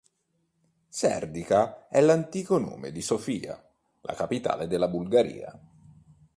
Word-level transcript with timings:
Serdica 0.89 1.87
è 1.87 2.01
l'antico 2.01 2.57
nome 2.57 2.91
di 2.91 3.03
Sofia, 3.03 3.63
la 4.01 4.13
capitale 4.15 4.65
della 4.65 4.87
Bulgaria. 4.87 5.55